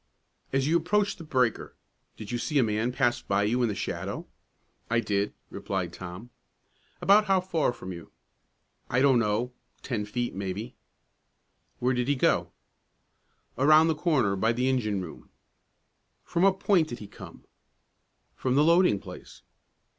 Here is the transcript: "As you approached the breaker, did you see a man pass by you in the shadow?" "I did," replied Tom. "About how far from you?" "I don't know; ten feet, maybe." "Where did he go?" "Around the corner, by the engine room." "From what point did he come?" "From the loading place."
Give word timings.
"As 0.51 0.65
you 0.67 0.77
approached 0.77 1.19
the 1.19 1.23
breaker, 1.23 1.75
did 2.17 2.31
you 2.31 2.39
see 2.39 2.57
a 2.57 2.63
man 2.63 2.91
pass 2.91 3.21
by 3.21 3.43
you 3.43 3.61
in 3.61 3.69
the 3.69 3.75
shadow?" 3.75 4.25
"I 4.89 4.99
did," 4.99 5.31
replied 5.51 5.93
Tom. 5.93 6.31
"About 7.03 7.25
how 7.25 7.39
far 7.39 7.71
from 7.71 7.93
you?" 7.93 8.09
"I 8.89 8.99
don't 8.99 9.19
know; 9.19 9.51
ten 9.83 10.05
feet, 10.05 10.33
maybe." 10.33 10.73
"Where 11.77 11.93
did 11.93 12.07
he 12.07 12.15
go?" 12.15 12.51
"Around 13.59 13.89
the 13.89 13.93
corner, 13.95 14.35
by 14.35 14.53
the 14.53 14.67
engine 14.69 15.03
room." 15.03 15.29
"From 16.23 16.41
what 16.41 16.59
point 16.59 16.87
did 16.87 16.97
he 16.97 17.05
come?" 17.05 17.45
"From 18.35 18.55
the 18.55 18.63
loading 18.63 18.97
place." 18.99 19.43